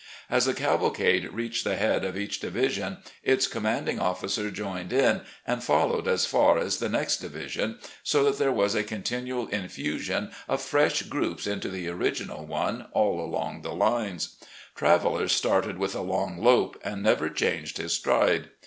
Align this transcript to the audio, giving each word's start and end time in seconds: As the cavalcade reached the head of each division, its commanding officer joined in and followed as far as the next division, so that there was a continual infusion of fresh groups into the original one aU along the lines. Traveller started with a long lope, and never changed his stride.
As 0.31 0.45
the 0.45 0.55
cavalcade 0.55 1.31
reached 1.31 1.63
the 1.63 1.75
head 1.75 2.03
of 2.03 2.17
each 2.17 2.39
division, 2.39 2.97
its 3.23 3.45
commanding 3.45 3.99
officer 3.99 4.49
joined 4.49 4.91
in 4.91 5.21
and 5.45 5.63
followed 5.63 6.07
as 6.07 6.25
far 6.25 6.57
as 6.57 6.77
the 6.77 6.89
next 6.89 7.17
division, 7.17 7.77
so 8.01 8.23
that 8.23 8.39
there 8.39 8.51
was 8.51 8.73
a 8.73 8.83
continual 8.83 9.45
infusion 9.49 10.31
of 10.47 10.59
fresh 10.59 11.03
groups 11.03 11.45
into 11.45 11.69
the 11.69 11.87
original 11.87 12.43
one 12.47 12.87
aU 12.95 13.19
along 13.21 13.61
the 13.61 13.75
lines. 13.75 14.37
Traveller 14.73 15.27
started 15.27 15.77
with 15.77 15.93
a 15.93 16.01
long 16.01 16.41
lope, 16.43 16.81
and 16.83 17.03
never 17.03 17.29
changed 17.29 17.77
his 17.77 17.93
stride. 17.93 18.49